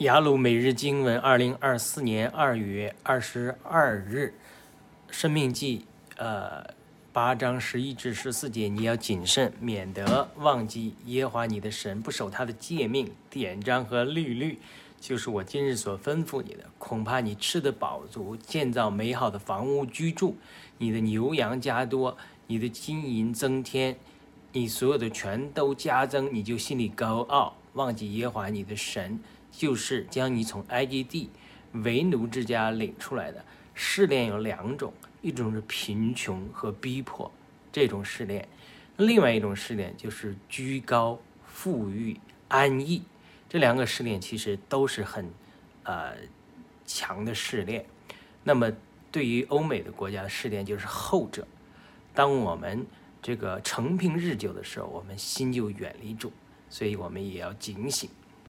[0.00, 4.34] 雅鲁每日经文，二零二四年二月二十二日，
[5.10, 5.78] 《生命记》
[6.18, 6.62] 呃
[7.14, 14.58] 八章十一至十四节，你要谨慎，免得忘记耶和华你的神，不守他的诫命、典章和律律，
[15.00, 16.64] 就是我今日所吩咐你的。
[16.76, 20.36] 恐怕你吃得饱足，建造美好的房屋居住，
[20.76, 22.18] 你的牛羊加多，
[22.48, 23.96] 你的金银增添，
[24.52, 29.20] 你所有的全都加增，你就心里高傲，忘记耶和华你的神。
[29.52, 31.30] 就是将你从埃及地
[31.72, 33.42] 为奴之家领出来的
[33.72, 34.92] 试炼有两种，
[35.22, 37.32] 一种是贫穷和逼迫
[37.72, 38.46] 这种试炼，
[38.98, 43.02] 另外一种试炼就是居高、富裕、安逸。
[43.48, 45.30] 这两个试炼其实都是很
[45.84, 46.12] 呃
[46.84, 47.86] 强的试炼。
[48.44, 48.70] 那么
[49.10, 51.48] 对于欧美的国家的试炼就是后者。
[52.12, 52.86] 当我们
[53.22, 56.30] 这个承平日久的时候，我们心就远离主，
[56.68, 58.08] 所以我们也要警醒。